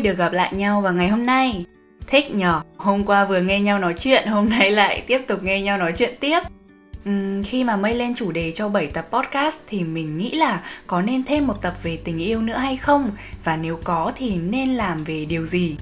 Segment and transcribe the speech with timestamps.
[0.00, 1.64] Vui được gặp lại nhau vào ngày hôm nay.
[2.06, 5.60] Thích nhở, hôm qua vừa nghe nhau nói chuyện, hôm nay lại tiếp tục nghe
[5.60, 6.40] nhau nói chuyện tiếp.
[7.08, 10.62] Uhm, khi mà mây lên chủ đề cho 7 tập podcast thì mình nghĩ là
[10.86, 13.10] có nên thêm một tập về tình yêu nữa hay không
[13.44, 15.76] và nếu có thì nên làm về điều gì.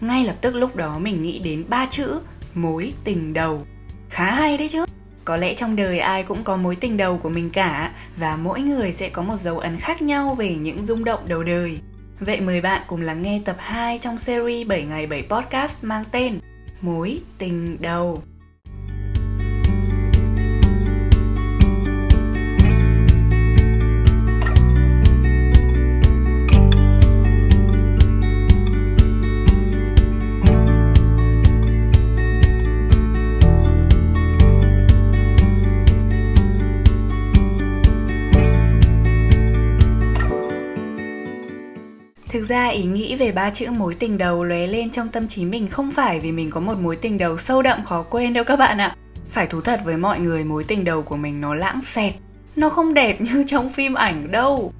[0.00, 2.20] Ngay lập tức lúc đó mình nghĩ đến ba chữ
[2.54, 3.62] mối tình đầu.
[4.10, 4.84] Khá hay đấy chứ.
[5.24, 8.60] Có lẽ trong đời ai cũng có mối tình đầu của mình cả và mỗi
[8.60, 11.80] người sẽ có một dấu ấn khác nhau về những rung động đầu đời.
[12.20, 16.04] Vậy mời bạn cùng lắng nghe tập 2 trong series 7 ngày 7 podcast mang
[16.10, 16.40] tên
[16.80, 18.22] Mối tình đầu.
[42.48, 45.66] Ra ý nghĩ về ba chữ mối tình đầu lóe lên trong tâm trí mình
[45.66, 48.56] không phải vì mình có một mối tình đầu sâu đậm khó quên đâu các
[48.56, 48.96] bạn ạ.
[49.28, 52.14] Phải thú thật với mọi người mối tình đầu của mình nó lãng xẹt.
[52.56, 54.72] Nó không đẹp như trong phim ảnh đâu.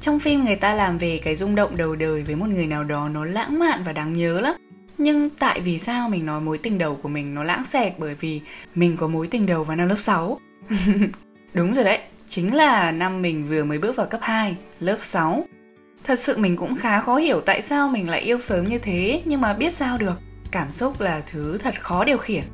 [0.00, 2.84] Trong phim người ta làm về cái rung động đầu đời với một người nào
[2.84, 4.54] đó nó lãng mạn và đáng nhớ lắm.
[4.98, 8.14] Nhưng tại vì sao mình nói mối tình đầu của mình nó lãng xẹt bởi
[8.20, 8.40] vì
[8.74, 10.40] mình có mối tình đầu vào năm lớp 6.
[11.54, 15.44] Đúng rồi đấy, chính là năm mình vừa mới bước vào cấp 2, lớp 6.
[16.04, 19.22] Thật sự mình cũng khá khó hiểu tại sao mình lại yêu sớm như thế
[19.24, 20.14] Nhưng mà biết sao được
[20.50, 22.44] Cảm xúc là thứ thật khó điều khiển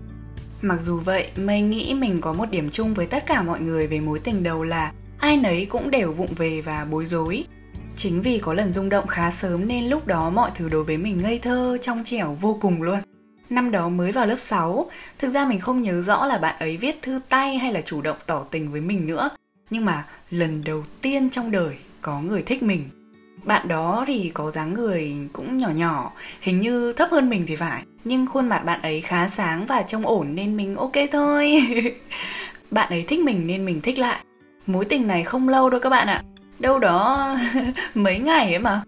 [0.63, 3.87] Mặc dù vậy, Mây nghĩ mình có một điểm chung với tất cả mọi người
[3.87, 7.45] về mối tình đầu là ai nấy cũng đều vụng về và bối rối.
[7.97, 10.99] Chính vì có lần rung động khá sớm nên lúc đó mọi thứ đối với
[10.99, 12.99] mình ngây thơ, trong trẻo vô cùng luôn.
[13.51, 16.77] Năm đó mới vào lớp 6, thực ra mình không nhớ rõ là bạn ấy
[16.77, 19.31] viết thư tay hay là chủ động tỏ tình với mình nữa.
[19.71, 22.89] Nhưng mà lần đầu tiên trong đời có người thích mình
[23.49, 27.57] bạn đó thì có dáng người cũng nhỏ nhỏ, hình như thấp hơn mình thì
[27.57, 27.83] phải.
[28.05, 31.63] Nhưng khuôn mặt bạn ấy khá sáng và trông ổn nên mình ok thôi.
[32.71, 34.25] bạn ấy thích mình nên mình thích lại.
[34.67, 36.23] Mối tình này không lâu đâu các bạn ạ.
[36.59, 37.29] Đâu đó
[37.95, 38.83] mấy ngày ấy mà.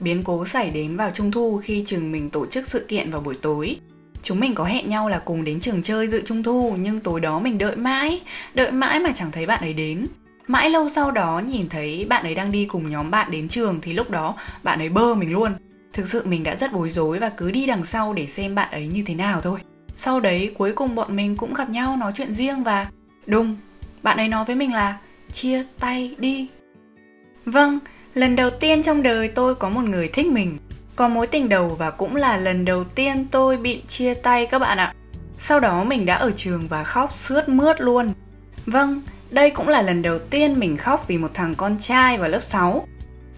[0.00, 3.20] Biến cố xảy đến vào trung thu khi trường mình tổ chức sự kiện vào
[3.20, 3.76] buổi tối.
[4.22, 7.20] Chúng mình có hẹn nhau là cùng đến trường chơi dự trung thu nhưng tối
[7.20, 8.20] đó mình đợi mãi,
[8.54, 10.06] đợi mãi mà chẳng thấy bạn ấy đến.
[10.48, 13.80] Mãi lâu sau đó nhìn thấy bạn ấy đang đi cùng nhóm bạn đến trường
[13.80, 15.52] thì lúc đó bạn ấy bơ mình luôn.
[15.92, 18.70] Thực sự mình đã rất bối rối và cứ đi đằng sau để xem bạn
[18.70, 19.58] ấy như thế nào thôi.
[19.96, 22.86] Sau đấy cuối cùng bọn mình cũng gặp nhau nói chuyện riêng và
[23.26, 23.56] đùng,
[24.02, 24.98] bạn ấy nói với mình là
[25.32, 26.48] chia tay đi.
[27.44, 27.78] Vâng,
[28.14, 30.58] lần đầu tiên trong đời tôi có một người thích mình.
[30.96, 34.58] Có mối tình đầu và cũng là lần đầu tiên tôi bị chia tay các
[34.58, 34.94] bạn ạ.
[35.38, 38.12] Sau đó mình đã ở trường và khóc sướt mướt luôn.
[38.66, 42.28] Vâng, đây cũng là lần đầu tiên mình khóc vì một thằng con trai vào
[42.28, 42.86] lớp 6.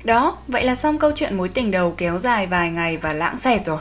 [0.04, 3.38] Đó, vậy là xong câu chuyện mối tình đầu kéo dài vài ngày và lãng
[3.38, 3.78] xẹt rồi.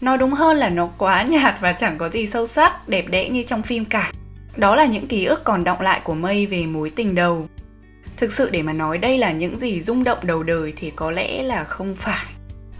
[0.00, 3.28] Nói đúng hơn là nó quá nhạt và chẳng có gì sâu sắc, đẹp đẽ
[3.28, 4.12] như trong phim cả.
[4.56, 7.48] Đó là những ký ức còn động lại của Mây về mối tình đầu.
[8.16, 11.10] Thực sự để mà nói đây là những gì rung động đầu đời thì có
[11.10, 12.24] lẽ là không phải.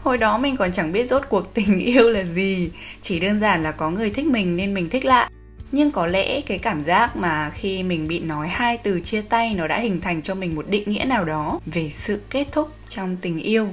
[0.02, 2.70] Hồi đó mình còn chẳng biết rốt cuộc tình yêu là gì,
[3.00, 5.30] chỉ đơn giản là có người thích mình nên mình thích lại
[5.72, 9.54] nhưng có lẽ cái cảm giác mà khi mình bị nói hai từ chia tay
[9.54, 12.70] nó đã hình thành cho mình một định nghĩa nào đó về sự kết thúc
[12.88, 13.68] trong tình yêu.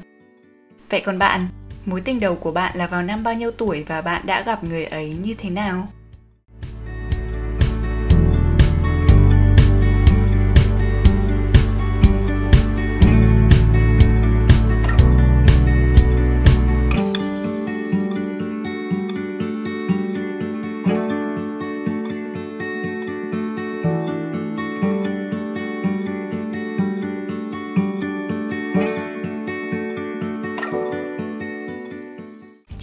[0.89, 1.47] Vậy còn bạn,
[1.85, 4.63] mối tình đầu của bạn là vào năm bao nhiêu tuổi và bạn đã gặp
[4.63, 5.87] người ấy như thế nào?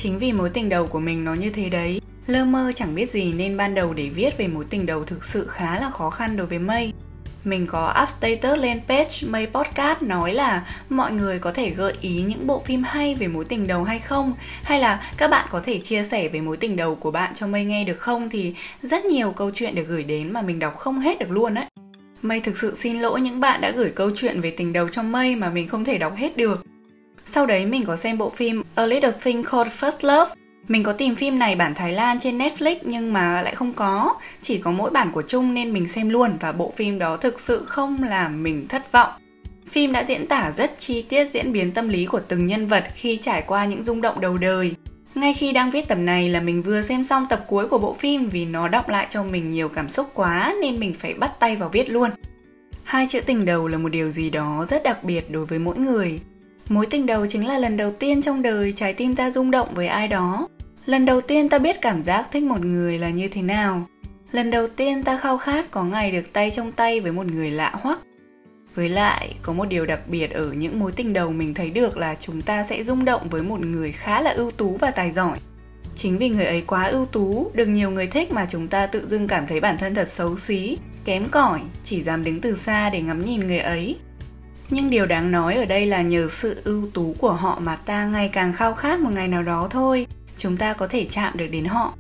[0.03, 3.11] Chính vì mối tình đầu của mình nó như thế đấy, Lơ mơ chẳng biết
[3.11, 6.11] gì nên ban đầu để viết về mối tình đầu thực sự khá là khó
[6.11, 6.93] khăn đối với Mây
[7.45, 11.95] mình có up status lên page Mây Podcast nói là mọi người có thể gợi
[12.01, 14.33] ý những bộ phim hay về mối tình đầu hay không
[14.63, 17.47] hay là các bạn có thể chia sẻ về mối tình đầu của bạn cho
[17.47, 20.77] Mây nghe được không thì rất nhiều câu chuyện được gửi đến mà mình đọc
[20.77, 21.67] không hết được luôn ấy.
[22.23, 25.03] Mây thực sự xin lỗi những bạn đã gửi câu chuyện về tình đầu cho
[25.03, 26.67] Mây mà mình không thể đọc hết được.
[27.33, 30.35] Sau đấy mình có xem bộ phim A Little Thing Called First Love
[30.69, 34.15] mình có tìm phim này bản Thái Lan trên Netflix nhưng mà lại không có,
[34.41, 37.41] chỉ có mỗi bản của Trung nên mình xem luôn và bộ phim đó thực
[37.41, 39.11] sự không làm mình thất vọng.
[39.71, 42.85] Phim đã diễn tả rất chi tiết diễn biến tâm lý của từng nhân vật
[42.95, 44.75] khi trải qua những rung động đầu đời.
[45.15, 47.97] Ngay khi đang viết tập này là mình vừa xem xong tập cuối của bộ
[47.99, 51.41] phim vì nó đọng lại cho mình nhiều cảm xúc quá nên mình phải bắt
[51.41, 52.11] tay vào viết luôn.
[52.85, 55.77] Hai chữ tình đầu là một điều gì đó rất đặc biệt đối với mỗi
[55.77, 56.21] người.
[56.71, 59.69] Mối tình đầu chính là lần đầu tiên trong đời trái tim ta rung động
[59.75, 60.49] với ai đó.
[60.87, 63.87] Lần đầu tiên ta biết cảm giác thích một người là như thế nào.
[64.33, 67.51] Lần đầu tiên ta khao khát có ngày được tay trong tay với một người
[67.51, 68.01] lạ hoắc.
[68.75, 71.97] Với lại, có một điều đặc biệt ở những mối tình đầu mình thấy được
[71.97, 75.13] là chúng ta sẽ rung động với một người khá là ưu tú và tài
[75.13, 75.39] giỏi.
[75.95, 79.09] Chính vì người ấy quá ưu tú, được nhiều người thích mà chúng ta tự
[79.09, 82.91] dưng cảm thấy bản thân thật xấu xí, kém cỏi, chỉ dám đứng từ xa
[82.91, 83.97] để ngắm nhìn người ấy.
[84.71, 88.05] Nhưng điều đáng nói ở đây là nhờ sự ưu tú của họ mà ta
[88.05, 90.07] ngày càng khao khát một ngày nào đó thôi.
[90.37, 91.95] Chúng ta có thể chạm được đến họ.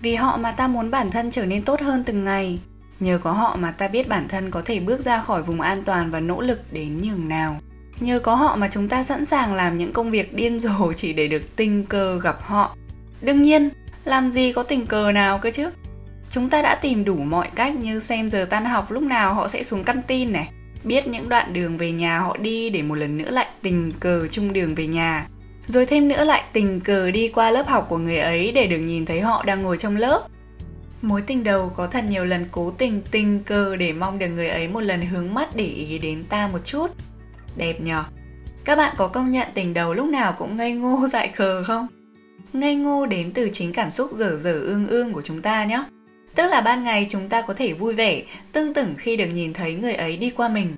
[0.00, 2.60] Vì họ mà ta muốn bản thân trở nên tốt hơn từng ngày.
[3.00, 5.84] Nhờ có họ mà ta biết bản thân có thể bước ra khỏi vùng an
[5.84, 7.60] toàn và nỗ lực đến nhường nào.
[8.00, 11.12] Nhờ có họ mà chúng ta sẵn sàng làm những công việc điên rồ chỉ
[11.12, 12.76] để được tình cờ gặp họ.
[13.20, 13.68] Đương nhiên,
[14.04, 15.70] làm gì có tình cờ nào cơ chứ?
[16.30, 19.48] Chúng ta đã tìm đủ mọi cách như xem giờ tan học lúc nào họ
[19.48, 20.48] sẽ xuống căn tin này
[20.84, 24.26] biết những đoạn đường về nhà họ đi để một lần nữa lại tình cờ
[24.30, 25.26] chung đường về nhà.
[25.66, 28.78] Rồi thêm nữa lại tình cờ đi qua lớp học của người ấy để được
[28.78, 30.26] nhìn thấy họ đang ngồi trong lớp.
[31.02, 34.48] Mối tình đầu có thật nhiều lần cố tình tình cờ để mong được người
[34.48, 36.86] ấy một lần hướng mắt để ý đến ta một chút.
[37.56, 38.04] Đẹp nhở?
[38.64, 41.86] Các bạn có công nhận tình đầu lúc nào cũng ngây ngô dại khờ không?
[42.52, 45.84] Ngây ngô đến từ chính cảm xúc dở dở ương ương của chúng ta nhé
[46.34, 48.22] tức là ban ngày chúng ta có thể vui vẻ
[48.52, 50.76] tương tửng khi được nhìn thấy người ấy đi qua mình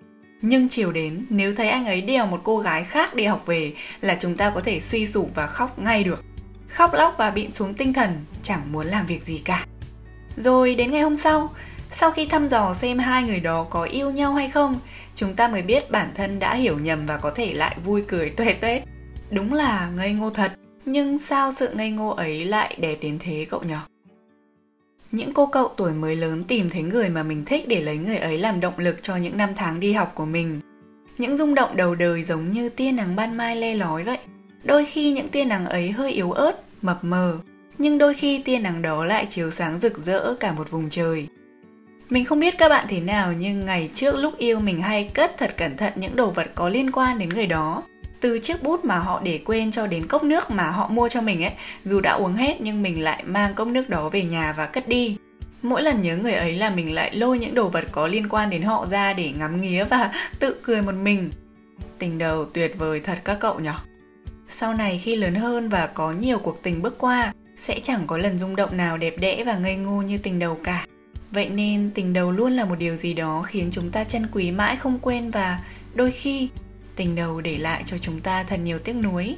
[0.49, 3.73] nhưng chiều đến, nếu thấy anh ấy đèo một cô gái khác đi học về
[4.00, 6.25] là chúng ta có thể suy sụp và khóc ngay được.
[6.69, 9.67] Khóc lóc và bị xuống tinh thần, chẳng muốn làm việc gì cả.
[10.37, 11.55] Rồi đến ngày hôm sau,
[11.88, 14.81] sau khi thăm dò xem hai người đó có yêu nhau hay không,
[15.14, 18.31] chúng ta mới biết bản thân đã hiểu nhầm và có thể lại vui cười
[18.31, 18.82] tuệ tuét.
[19.31, 20.53] Đúng là ngây ngô thật,
[20.85, 23.95] nhưng sao sự ngây ngô ấy lại đẹp đến thế cậu nhỉ?
[25.17, 28.17] Những cô cậu tuổi mới lớn tìm thấy người mà mình thích để lấy người
[28.17, 30.61] ấy làm động lực cho những năm tháng đi học của mình.
[31.19, 34.19] Những rung động đầu đời giống như tia nắng ban mai le lói vậy.
[34.63, 37.39] Đôi khi những tia nắng ấy hơi yếu ớt, mập mờ,
[37.79, 41.27] nhưng đôi khi tia nắng đó lại chiếu sáng rực rỡ cả một vùng trời.
[42.09, 45.37] Mình không biết các bạn thế nào, nhưng ngày trước lúc yêu mình hay cất
[45.39, 47.83] thật cẩn thận những đồ vật có liên quan đến người đó
[48.26, 51.20] từ chiếc bút mà họ để quên cho đến cốc nước mà họ mua cho
[51.20, 51.52] mình ấy.
[51.82, 54.88] Dù đã uống hết nhưng mình lại mang cốc nước đó về nhà và cất
[54.88, 55.17] đi.
[55.62, 58.50] Mỗi lần nhớ người ấy là mình lại lôi những đồ vật có liên quan
[58.50, 61.31] đến họ ra để ngắm nghía và tự cười một mình.
[61.99, 63.70] Tình đầu tuyệt vời thật các cậu nhỉ?
[64.49, 68.19] Sau này khi lớn hơn và có nhiều cuộc tình bước qua, sẽ chẳng có
[68.19, 70.87] lần rung động nào đẹp đẽ và ngây ngô như tình đầu cả.
[71.31, 74.50] Vậy nên tình đầu luôn là một điều gì đó khiến chúng ta trân quý
[74.50, 75.58] mãi không quên và
[75.94, 76.49] đôi khi
[76.96, 79.37] tình đầu để lại cho chúng ta thật nhiều tiếc nuối.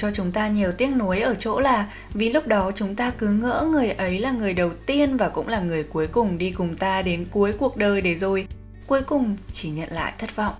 [0.00, 3.30] Cho chúng ta nhiều tiếc nuối ở chỗ là vì lúc đó chúng ta cứ
[3.30, 6.76] ngỡ người ấy là người đầu tiên và cũng là người cuối cùng đi cùng
[6.76, 8.46] ta đến cuối cuộc đời để rồi
[8.86, 10.54] cuối cùng chỉ nhận lại thất vọng.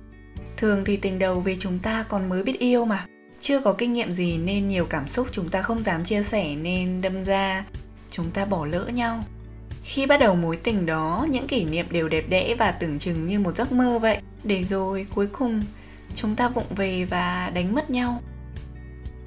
[0.56, 3.06] Thường thì tình đầu vì chúng ta còn mới biết yêu mà,
[3.38, 6.54] chưa có kinh nghiệm gì nên nhiều cảm xúc chúng ta không dám chia sẻ
[6.56, 7.64] nên đâm ra
[8.10, 9.24] chúng ta bỏ lỡ nhau.
[9.84, 13.26] Khi bắt đầu mối tình đó, những kỷ niệm đều đẹp đẽ và tưởng chừng
[13.26, 14.18] như một giấc mơ vậy.
[14.44, 15.62] Để rồi cuối cùng
[16.14, 18.22] chúng ta vụng về và đánh mất nhau.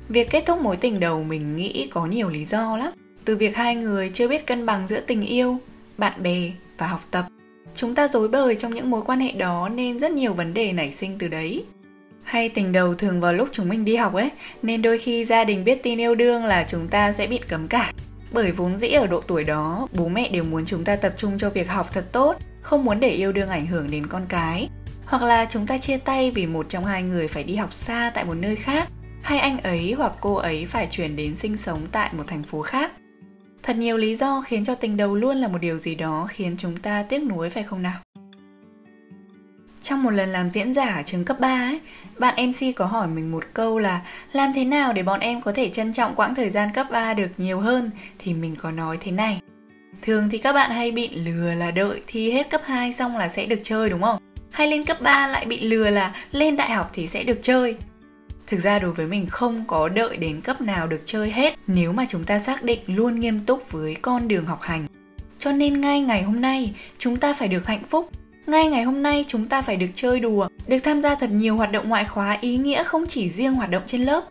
[0.10, 2.92] Việc kết thúc mối tình đầu mình nghĩ có nhiều lý do lắm.
[3.26, 5.58] Từ việc hai người chưa biết cân bằng giữa tình yêu,
[5.98, 7.26] bạn bè và học tập.
[7.74, 10.74] Chúng ta dối bời trong những mối quan hệ đó nên rất nhiều vấn đề
[10.74, 11.64] nảy sinh từ đấy.
[12.24, 14.30] Hay tình đầu thường vào lúc chúng mình đi học ấy,
[14.62, 17.68] nên đôi khi gia đình biết tin yêu đương là chúng ta sẽ bị cấm
[17.68, 17.94] cả.
[18.32, 21.38] Bởi vốn dĩ ở độ tuổi đó, bố mẹ đều muốn chúng ta tập trung
[21.38, 24.70] cho việc học thật tốt, không muốn để yêu đương ảnh hưởng đến con cái.
[25.06, 28.12] hoặc là chúng ta chia tay vì một trong hai người phải đi học xa
[28.14, 28.90] tại một nơi khác
[29.24, 32.62] hay anh ấy hoặc cô ấy phải chuyển đến sinh sống tại một thành phố
[32.62, 32.92] khác
[33.64, 36.56] thật nhiều lý do khiến cho tình đầu luôn là một điều gì đó khiến
[36.58, 38.00] chúng ta tiếc nuối phải không nào
[39.84, 41.80] trong một lần làm diễn giả ở trường cấp 3 ấy,
[42.18, 44.02] bạn MC có hỏi mình một câu là
[44.34, 47.14] làm thế nào để bọn em có thể trân trọng quãng thời gian cấp 3
[47.14, 49.42] được nhiều hơn thì mình có nói thế này.
[50.02, 53.30] Thường thì các bạn hay bị lừa là đợi thi hết cấp 2 xong là
[53.30, 54.18] sẽ được chơi đúng không?
[54.52, 57.76] Hay lên cấp 3 lại bị lừa là lên đại học thì sẽ được chơi.
[58.54, 61.94] Thực ra đối với mình không có đợi đến cấp nào được chơi hết nếu
[61.94, 64.88] mà chúng ta xác định luôn nghiêm túc với con đường học hành.
[65.38, 68.10] Cho nên ngay ngày hôm nay chúng ta phải được hạnh phúc
[68.48, 71.56] ngay ngày hôm nay chúng ta phải được chơi đùa, được tham gia thật nhiều
[71.56, 74.24] hoạt động ngoại khóa ý nghĩa không chỉ riêng hoạt động trên lớp.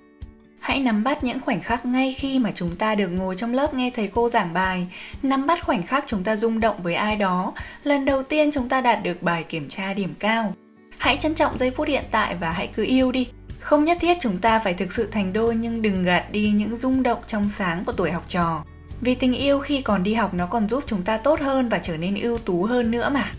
[0.61, 3.75] Hãy nắm bắt những khoảnh khắc ngay khi mà chúng ta được ngồi trong lớp
[3.75, 4.87] nghe thầy cô giảng bài,
[5.23, 7.53] nắm bắt khoảnh khắc chúng ta rung động với ai đó,
[7.85, 10.55] lần đầu tiên chúng ta đạt được bài kiểm tra điểm cao.
[10.99, 13.29] Hãy trân trọng giây phút hiện tại và hãy cứ yêu đi.
[13.63, 16.77] Không nhất thiết chúng ta phải thực sự thành đôi nhưng đừng gạt đi những
[16.77, 18.65] rung động trong sáng của tuổi học trò.
[19.01, 21.79] Vì tình yêu khi còn đi học nó còn giúp chúng ta tốt hơn và
[21.79, 23.33] trở nên ưu tú hơn nữa mà.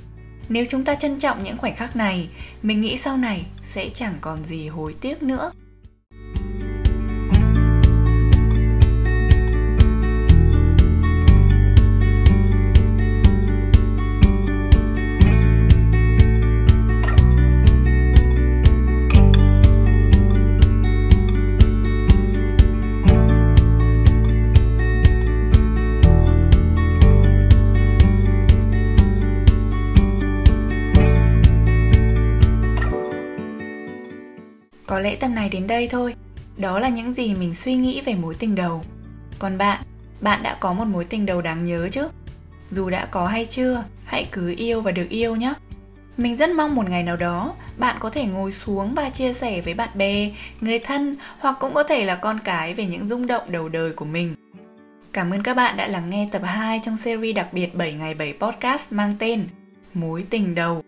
[0.49, 2.29] Nếu chúng ta trân trọng những khoảnh khắc này,
[2.61, 5.51] mình nghĩ sau này sẽ chẳng còn gì hối tiếc nữa.
[34.93, 36.15] Có lẽ tập này đến đây thôi.
[36.57, 38.83] Đó là những gì mình suy nghĩ về mối tình đầu.
[39.39, 39.83] Còn bạn,
[40.21, 42.07] bạn đã có một mối tình đầu đáng nhớ chứ?
[42.69, 45.53] Dù đã có hay chưa, hãy cứ yêu và được yêu nhé.
[46.17, 49.61] Mình rất mong một ngày nào đó bạn có thể ngồi xuống và chia sẻ
[49.61, 50.31] với bạn bè,
[50.61, 53.91] người thân hoặc cũng có thể là con cái về những rung động đầu đời
[53.91, 54.35] của mình.
[55.13, 58.13] Cảm ơn các bạn đã lắng nghe tập 2 trong series đặc biệt 7 ngày
[58.13, 59.47] 7 podcast mang tên
[59.93, 60.81] Mối tình đầu.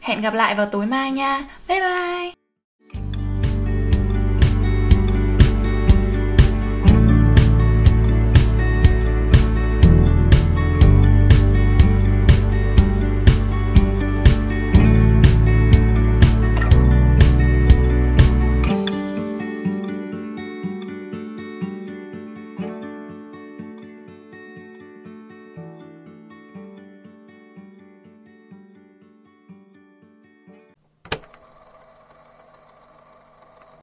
[0.00, 1.44] Hẹn gặp lại vào tối mai nha.
[1.68, 2.39] Bye bye!